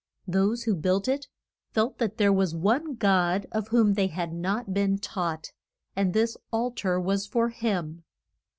Those 0.27 0.63
who 0.63 0.73
built 0.75 1.07
it 1.07 1.27
felt 1.73 1.99
that 1.99 2.17
there 2.17 2.33
was 2.33 2.55
one 2.55 2.95
God 2.95 3.45
of 3.51 3.67
whom 3.67 3.93
they 3.93 4.07
had 4.07 4.33
not 4.33 4.73
been 4.73 4.97
taught, 4.97 5.51
and 5.95 6.11
this 6.11 6.35
al 6.51 6.71
tar 6.71 6.99
was 6.99 7.27
for 7.27 7.49
him. 7.49 8.03